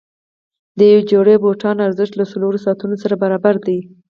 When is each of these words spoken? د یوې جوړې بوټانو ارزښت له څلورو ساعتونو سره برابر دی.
د 0.77 0.79
یوې 0.91 1.03
جوړې 1.11 1.35
بوټانو 1.43 1.85
ارزښت 1.87 2.13
له 2.17 2.25
څلورو 2.31 2.63
ساعتونو 2.65 2.95
سره 3.03 3.15
برابر 3.23 3.55
دی. 3.65 3.79